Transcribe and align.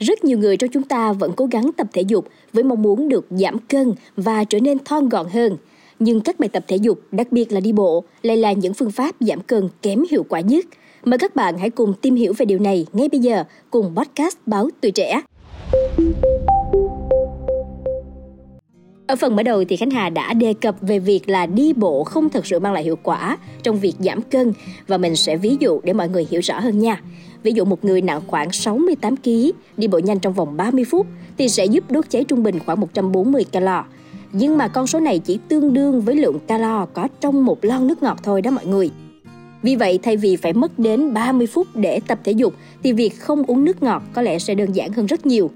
Rất 0.00 0.24
nhiều 0.24 0.38
người 0.38 0.56
trong 0.56 0.70
chúng 0.70 0.82
ta 0.82 1.12
vẫn 1.12 1.32
cố 1.36 1.46
gắng 1.46 1.70
tập 1.76 1.86
thể 1.92 2.02
dục 2.02 2.28
với 2.52 2.64
mong 2.64 2.82
muốn 2.82 3.08
được 3.08 3.26
giảm 3.30 3.58
cân 3.58 3.92
và 4.16 4.44
trở 4.44 4.60
nên 4.60 4.78
thon 4.84 5.08
gọn 5.08 5.26
hơn. 5.32 5.56
Nhưng 5.98 6.20
các 6.20 6.40
bài 6.40 6.48
tập 6.48 6.64
thể 6.68 6.76
dục, 6.76 7.00
đặc 7.12 7.32
biệt 7.32 7.52
là 7.52 7.60
đi 7.60 7.72
bộ, 7.72 8.04
lại 8.22 8.36
là 8.36 8.52
những 8.52 8.74
phương 8.74 8.90
pháp 8.90 9.14
giảm 9.20 9.40
cân 9.40 9.68
kém 9.82 10.04
hiệu 10.10 10.22
quả 10.28 10.40
nhất. 10.40 10.66
Mời 11.04 11.18
các 11.18 11.36
bạn 11.36 11.58
hãy 11.58 11.70
cùng 11.70 11.94
tìm 12.02 12.14
hiểu 12.14 12.32
về 12.38 12.46
điều 12.46 12.58
này 12.58 12.86
ngay 12.92 13.08
bây 13.08 13.20
giờ 13.20 13.44
cùng 13.70 13.94
podcast 13.96 14.36
Báo 14.46 14.68
Tuổi 14.80 14.90
Trẻ. 14.90 15.20
Ở 19.06 19.16
phần 19.16 19.36
mở 19.36 19.42
đầu 19.42 19.64
thì 19.68 19.76
Khánh 19.76 19.90
Hà 19.90 20.08
đã 20.08 20.32
đề 20.32 20.54
cập 20.54 20.76
về 20.80 20.98
việc 20.98 21.28
là 21.28 21.46
đi 21.46 21.72
bộ 21.72 22.04
không 22.04 22.28
thật 22.28 22.46
sự 22.46 22.58
mang 22.58 22.72
lại 22.72 22.82
hiệu 22.84 22.96
quả 23.02 23.38
trong 23.62 23.80
việc 23.80 23.94
giảm 23.98 24.22
cân 24.22 24.52
và 24.86 24.98
mình 24.98 25.16
sẽ 25.16 25.36
ví 25.36 25.56
dụ 25.60 25.80
để 25.84 25.92
mọi 25.92 26.08
người 26.08 26.26
hiểu 26.30 26.40
rõ 26.40 26.60
hơn 26.60 26.78
nha. 26.78 27.02
Ví 27.42 27.52
dụ 27.52 27.64
một 27.64 27.84
người 27.84 28.00
nặng 28.00 28.20
khoảng 28.26 28.52
68 28.52 29.16
kg 29.16 29.30
đi 29.76 29.88
bộ 29.88 29.98
nhanh 29.98 30.18
trong 30.18 30.32
vòng 30.32 30.56
30 30.56 30.84
phút 30.84 31.06
thì 31.38 31.48
sẽ 31.48 31.64
giúp 31.64 31.90
đốt 31.90 32.04
cháy 32.10 32.24
trung 32.24 32.42
bình 32.42 32.58
khoảng 32.66 32.80
140 32.80 33.44
calo. 33.44 33.84
Nhưng 34.32 34.58
mà 34.58 34.68
con 34.68 34.86
số 34.86 35.00
này 35.00 35.18
chỉ 35.18 35.38
tương 35.48 35.74
đương 35.74 36.00
với 36.00 36.16
lượng 36.16 36.38
calo 36.46 36.86
có 36.86 37.08
trong 37.20 37.44
một 37.44 37.64
lon 37.64 37.86
nước 37.86 38.02
ngọt 38.02 38.18
thôi 38.22 38.42
đó 38.42 38.50
mọi 38.50 38.66
người. 38.66 38.90
Vì 39.62 39.76
vậy, 39.76 39.98
thay 40.02 40.16
vì 40.16 40.36
phải 40.36 40.52
mất 40.52 40.78
đến 40.78 41.14
30 41.14 41.46
phút 41.46 41.66
để 41.74 42.00
tập 42.06 42.18
thể 42.24 42.32
dục, 42.32 42.54
thì 42.82 42.92
việc 42.92 43.20
không 43.20 43.42
uống 43.42 43.64
nước 43.64 43.82
ngọt 43.82 44.02
có 44.12 44.22
lẽ 44.22 44.38
sẽ 44.38 44.54
đơn 44.54 44.72
giản 44.72 44.92
hơn 44.92 45.06
rất 45.06 45.26
nhiều. 45.26 45.50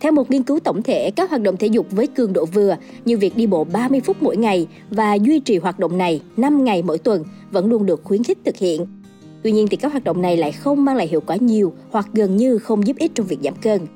Theo 0.00 0.12
một 0.12 0.30
nghiên 0.30 0.42
cứu 0.42 0.60
tổng 0.60 0.82
thể, 0.82 1.10
các 1.10 1.30
hoạt 1.30 1.42
động 1.42 1.56
thể 1.56 1.66
dục 1.66 1.86
với 1.90 2.06
cường 2.06 2.32
độ 2.32 2.44
vừa 2.44 2.76
như 3.04 3.18
việc 3.18 3.36
đi 3.36 3.46
bộ 3.46 3.64
30 3.64 4.00
phút 4.00 4.16
mỗi 4.20 4.36
ngày 4.36 4.66
và 4.90 5.14
duy 5.14 5.40
trì 5.40 5.56
hoạt 5.56 5.78
động 5.78 5.98
này 5.98 6.20
5 6.36 6.64
ngày 6.64 6.82
mỗi 6.82 6.98
tuần 6.98 7.24
vẫn 7.50 7.66
luôn 7.66 7.86
được 7.86 8.00
khuyến 8.04 8.24
khích 8.24 8.38
thực 8.44 8.56
hiện. 8.56 8.86
Tuy 9.42 9.52
nhiên 9.52 9.68
thì 9.70 9.76
các 9.76 9.92
hoạt 9.92 10.04
động 10.04 10.22
này 10.22 10.36
lại 10.36 10.52
không 10.52 10.84
mang 10.84 10.96
lại 10.96 11.08
hiệu 11.08 11.20
quả 11.20 11.36
nhiều 11.36 11.72
hoặc 11.90 12.08
gần 12.12 12.36
như 12.36 12.58
không 12.58 12.86
giúp 12.86 12.96
ích 12.96 13.12
trong 13.14 13.26
việc 13.26 13.38
giảm 13.42 13.54
cân. 13.54 13.86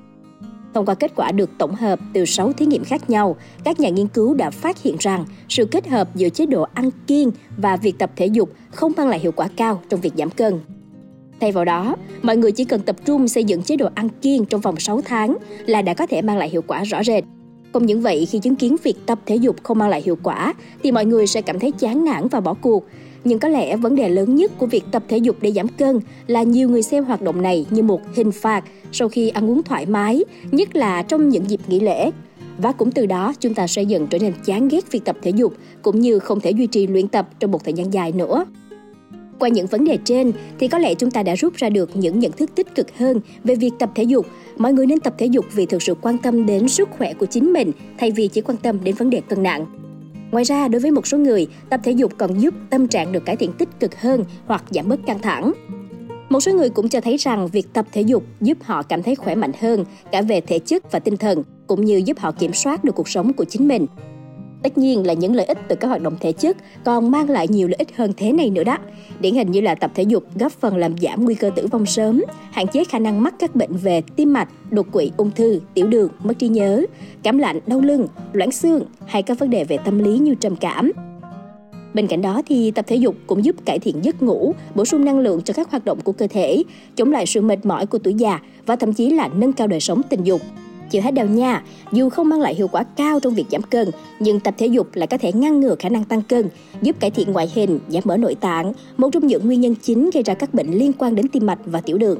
Thông 0.74 0.86
qua 0.86 0.94
kết 0.94 1.12
quả 1.16 1.32
được 1.32 1.50
tổng 1.58 1.74
hợp 1.74 1.98
từ 2.12 2.24
6 2.24 2.52
thí 2.52 2.66
nghiệm 2.66 2.84
khác 2.84 3.10
nhau, 3.10 3.36
các 3.64 3.80
nhà 3.80 3.88
nghiên 3.88 4.08
cứu 4.08 4.34
đã 4.34 4.50
phát 4.50 4.82
hiện 4.82 4.96
rằng 5.00 5.24
sự 5.48 5.64
kết 5.64 5.88
hợp 5.88 6.16
giữa 6.16 6.28
chế 6.28 6.46
độ 6.46 6.66
ăn 6.74 6.90
kiêng 7.06 7.30
và 7.56 7.76
việc 7.76 7.98
tập 7.98 8.10
thể 8.16 8.26
dục 8.26 8.50
không 8.70 8.92
mang 8.96 9.08
lại 9.08 9.18
hiệu 9.18 9.32
quả 9.32 9.48
cao 9.56 9.82
trong 9.88 10.00
việc 10.00 10.12
giảm 10.16 10.30
cân. 10.30 10.60
Thay 11.40 11.52
vào 11.52 11.64
đó, 11.64 11.96
mọi 12.22 12.36
người 12.36 12.52
chỉ 12.52 12.64
cần 12.64 12.80
tập 12.80 12.96
trung 13.04 13.28
xây 13.28 13.44
dựng 13.44 13.62
chế 13.62 13.76
độ 13.76 13.88
ăn 13.94 14.08
kiêng 14.22 14.44
trong 14.44 14.60
vòng 14.60 14.80
6 14.80 15.00
tháng 15.04 15.36
là 15.66 15.82
đã 15.82 15.94
có 15.94 16.06
thể 16.06 16.22
mang 16.22 16.38
lại 16.38 16.48
hiệu 16.48 16.62
quả 16.66 16.84
rõ 16.84 17.04
rệt. 17.04 17.24
Không 17.72 17.86
những 17.86 18.00
vậy, 18.00 18.26
khi 18.26 18.38
chứng 18.38 18.56
kiến 18.56 18.76
việc 18.82 18.96
tập 19.06 19.18
thể 19.26 19.36
dục 19.36 19.56
không 19.62 19.78
mang 19.78 19.88
lại 19.88 20.02
hiệu 20.02 20.18
quả, 20.22 20.54
thì 20.82 20.92
mọi 20.92 21.04
người 21.04 21.26
sẽ 21.26 21.42
cảm 21.42 21.58
thấy 21.58 21.72
chán 21.72 22.04
nản 22.04 22.28
và 22.28 22.40
bỏ 22.40 22.54
cuộc. 22.54 22.84
Nhưng 23.26 23.38
có 23.38 23.48
lẽ 23.48 23.76
vấn 23.76 23.94
đề 23.94 24.08
lớn 24.08 24.36
nhất 24.36 24.52
của 24.58 24.66
việc 24.66 24.84
tập 24.92 25.02
thể 25.08 25.18
dục 25.18 25.36
để 25.40 25.52
giảm 25.52 25.68
cân 25.68 26.00
là 26.26 26.42
nhiều 26.42 26.68
người 26.68 26.82
xem 26.82 27.04
hoạt 27.04 27.22
động 27.22 27.42
này 27.42 27.66
như 27.70 27.82
một 27.82 28.00
hình 28.14 28.32
phạt 28.32 28.64
sau 28.92 29.08
khi 29.08 29.28
ăn 29.28 29.50
uống 29.50 29.62
thoải 29.62 29.86
mái, 29.86 30.24
nhất 30.50 30.76
là 30.76 31.02
trong 31.02 31.28
những 31.28 31.50
dịp 31.50 31.60
nghỉ 31.68 31.80
lễ. 31.80 32.10
Và 32.58 32.72
cũng 32.72 32.90
từ 32.90 33.06
đó 33.06 33.34
chúng 33.40 33.54
ta 33.54 33.66
sẽ 33.66 33.82
dần 33.82 34.06
trở 34.06 34.18
nên 34.18 34.32
chán 34.44 34.68
ghét 34.68 34.92
việc 34.92 35.04
tập 35.04 35.16
thể 35.22 35.30
dục 35.30 35.54
cũng 35.82 36.00
như 36.00 36.18
không 36.18 36.40
thể 36.40 36.50
duy 36.50 36.66
trì 36.66 36.86
luyện 36.86 37.08
tập 37.08 37.28
trong 37.38 37.50
một 37.50 37.64
thời 37.64 37.74
gian 37.74 37.92
dài 37.92 38.12
nữa. 38.12 38.44
Qua 39.38 39.48
những 39.48 39.66
vấn 39.66 39.84
đề 39.84 39.98
trên 40.04 40.32
thì 40.58 40.68
có 40.68 40.78
lẽ 40.78 40.94
chúng 40.94 41.10
ta 41.10 41.22
đã 41.22 41.34
rút 41.34 41.54
ra 41.54 41.68
được 41.68 41.96
những 41.96 42.20
nhận 42.20 42.32
thức 42.32 42.50
tích 42.54 42.74
cực 42.74 42.98
hơn 42.98 43.20
về 43.44 43.54
việc 43.54 43.72
tập 43.78 43.90
thể 43.94 44.02
dục. 44.02 44.26
Mọi 44.56 44.72
người 44.72 44.86
nên 44.86 45.00
tập 45.00 45.14
thể 45.18 45.26
dục 45.26 45.44
vì 45.54 45.66
thực 45.66 45.82
sự 45.82 45.94
quan 45.94 46.18
tâm 46.18 46.46
đến 46.46 46.68
sức 46.68 46.88
khỏe 46.98 47.14
của 47.14 47.26
chính 47.26 47.52
mình 47.52 47.72
thay 47.98 48.10
vì 48.10 48.28
chỉ 48.28 48.40
quan 48.40 48.56
tâm 48.58 48.84
đến 48.84 48.94
vấn 48.94 49.10
đề 49.10 49.20
cân 49.28 49.42
nặng. 49.42 49.66
Ngoài 50.30 50.44
ra, 50.44 50.68
đối 50.68 50.80
với 50.80 50.90
một 50.90 51.06
số 51.06 51.18
người, 51.18 51.46
tập 51.70 51.80
thể 51.84 51.92
dục 51.92 52.12
còn 52.18 52.40
giúp 52.40 52.54
tâm 52.70 52.88
trạng 52.88 53.12
được 53.12 53.24
cải 53.24 53.36
thiện 53.36 53.52
tích 53.52 53.68
cực 53.80 54.00
hơn 54.00 54.24
hoặc 54.46 54.64
giảm 54.70 54.88
bớt 54.88 55.06
căng 55.06 55.18
thẳng. 55.18 55.52
Một 56.28 56.40
số 56.40 56.52
người 56.52 56.70
cũng 56.70 56.88
cho 56.88 57.00
thấy 57.00 57.16
rằng 57.16 57.48
việc 57.48 57.72
tập 57.72 57.86
thể 57.92 58.00
dục 58.00 58.24
giúp 58.40 58.58
họ 58.62 58.82
cảm 58.82 59.02
thấy 59.02 59.14
khỏe 59.14 59.34
mạnh 59.34 59.52
hơn 59.60 59.84
cả 60.12 60.22
về 60.22 60.40
thể 60.40 60.58
chất 60.58 60.92
và 60.92 60.98
tinh 60.98 61.16
thần, 61.16 61.42
cũng 61.66 61.84
như 61.84 62.02
giúp 62.04 62.18
họ 62.18 62.32
kiểm 62.32 62.52
soát 62.52 62.84
được 62.84 62.94
cuộc 62.94 63.08
sống 63.08 63.32
của 63.32 63.44
chính 63.44 63.68
mình. 63.68 63.86
Tất 64.62 64.78
nhiên 64.78 65.06
là 65.06 65.12
những 65.12 65.34
lợi 65.34 65.46
ích 65.46 65.58
từ 65.68 65.76
các 65.76 65.88
hoạt 65.88 66.02
động 66.02 66.16
thể 66.20 66.32
chất 66.32 66.56
còn 66.84 67.10
mang 67.10 67.30
lại 67.30 67.48
nhiều 67.48 67.68
lợi 67.68 67.76
ích 67.78 67.96
hơn 67.96 68.12
thế 68.16 68.32
này 68.32 68.50
nữa 68.50 68.64
đó. 68.64 68.78
Điển 69.20 69.34
hình 69.34 69.50
như 69.50 69.60
là 69.60 69.74
tập 69.74 69.90
thể 69.94 70.02
dục 70.02 70.24
góp 70.38 70.52
phần 70.52 70.76
làm 70.76 70.98
giảm 70.98 71.24
nguy 71.24 71.34
cơ 71.34 71.50
tử 71.56 71.66
vong 71.66 71.86
sớm, 71.86 72.22
hạn 72.50 72.66
chế 72.68 72.84
khả 72.84 72.98
năng 72.98 73.22
mắc 73.22 73.34
các 73.38 73.56
bệnh 73.56 73.72
về 73.72 74.02
tim 74.16 74.32
mạch, 74.32 74.48
đột 74.70 74.86
quỵ, 74.92 75.10
ung 75.16 75.30
thư, 75.30 75.60
tiểu 75.74 75.86
đường, 75.86 76.08
mất 76.22 76.38
trí 76.38 76.48
nhớ, 76.48 76.84
cảm 77.22 77.38
lạnh, 77.38 77.60
đau 77.66 77.80
lưng, 77.80 78.06
loãng 78.32 78.52
xương 78.52 78.82
hay 79.06 79.22
các 79.22 79.38
vấn 79.38 79.50
đề 79.50 79.64
về 79.64 79.78
tâm 79.84 79.98
lý 79.98 80.18
như 80.18 80.34
trầm 80.34 80.56
cảm. 80.56 80.92
Bên 81.94 82.06
cạnh 82.06 82.22
đó 82.22 82.42
thì 82.46 82.70
tập 82.70 82.84
thể 82.88 82.96
dục 82.96 83.16
cũng 83.26 83.44
giúp 83.44 83.56
cải 83.64 83.78
thiện 83.78 84.04
giấc 84.04 84.22
ngủ, 84.22 84.54
bổ 84.74 84.84
sung 84.84 85.04
năng 85.04 85.18
lượng 85.18 85.42
cho 85.42 85.54
các 85.54 85.70
hoạt 85.70 85.84
động 85.84 85.98
của 86.04 86.12
cơ 86.12 86.26
thể, 86.26 86.62
chống 86.96 87.12
lại 87.12 87.26
sự 87.26 87.40
mệt 87.40 87.66
mỏi 87.66 87.86
của 87.86 87.98
tuổi 87.98 88.14
già 88.14 88.40
và 88.66 88.76
thậm 88.76 88.92
chí 88.92 89.10
là 89.10 89.28
nâng 89.28 89.52
cao 89.52 89.66
đời 89.66 89.80
sống 89.80 90.02
tình 90.02 90.24
dục 90.24 90.40
chịu 90.90 91.02
hết 91.02 91.10
đâu 91.10 91.26
nha, 91.26 91.62
dù 91.92 92.08
không 92.08 92.28
mang 92.28 92.40
lại 92.40 92.54
hiệu 92.54 92.68
quả 92.68 92.82
cao 92.82 93.20
trong 93.20 93.34
việc 93.34 93.46
giảm 93.50 93.62
cân, 93.62 93.90
nhưng 94.20 94.40
tập 94.40 94.54
thể 94.58 94.66
dục 94.66 94.88
lại 94.94 95.06
có 95.06 95.18
thể 95.18 95.32
ngăn 95.32 95.60
ngừa 95.60 95.74
khả 95.78 95.88
năng 95.88 96.04
tăng 96.04 96.22
cân, 96.22 96.48
giúp 96.82 96.96
cải 97.00 97.10
thiện 97.10 97.32
ngoại 97.32 97.50
hình, 97.54 97.78
giảm 97.88 98.02
mỡ 98.06 98.16
nội 98.16 98.34
tạng, 98.34 98.72
một 98.96 99.08
trong 99.12 99.26
những 99.26 99.46
nguyên 99.46 99.60
nhân 99.60 99.74
chính 99.82 100.10
gây 100.10 100.22
ra 100.22 100.34
các 100.34 100.54
bệnh 100.54 100.70
liên 100.70 100.92
quan 100.92 101.14
đến 101.14 101.28
tim 101.28 101.46
mạch 101.46 101.58
và 101.64 101.80
tiểu 101.80 101.98
đường. 101.98 102.18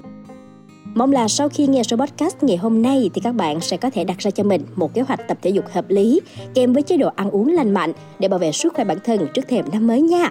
Mong 0.95 1.13
là 1.13 1.29
sau 1.29 1.49
khi 1.49 1.67
nghe 1.67 1.83
số 1.83 1.97
podcast 1.97 2.37
ngày 2.43 2.57
hôm 2.57 2.83
nay 2.83 3.11
thì 3.15 3.21
các 3.21 3.33
bạn 3.33 3.61
sẽ 3.61 3.77
có 3.77 3.91
thể 3.91 4.05
đặt 4.05 4.19
ra 4.19 4.31
cho 4.31 4.45
mình 4.45 4.63
một 4.77 4.95
kế 4.95 5.01
hoạch 5.01 5.29
tập 5.29 5.39
thể 5.43 5.51
dục 5.51 5.65
hợp 5.73 5.91
lý 5.91 6.21
kèm 6.55 6.73
với 6.73 6.83
chế 6.83 6.97
độ 6.97 7.09
ăn 7.17 7.31
uống 7.31 7.53
lành 7.53 7.75
mạnh 7.75 7.93
để 8.19 8.29
bảo 8.29 8.39
vệ 8.39 8.53
sức 8.53 8.75
khỏe 8.75 8.85
bản 8.85 8.99
thân 9.05 9.27
trước 9.35 9.49
thềm 9.49 9.65
năm 9.73 9.87
mới 9.87 10.03
nha. 10.03 10.31